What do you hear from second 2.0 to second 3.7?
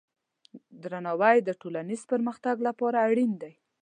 پرمختګ لپاره اړین دی.